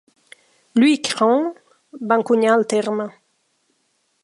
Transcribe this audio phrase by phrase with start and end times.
[0.79, 3.09] Louis Crane va encunyar el terme.